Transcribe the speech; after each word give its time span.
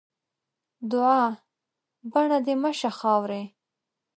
دوعا؛ 0.89 1.23
بڼه 2.11 2.37
دې 2.45 2.55
مه 2.61 2.71
شه 2.79 2.91
خاوري. 2.99 3.43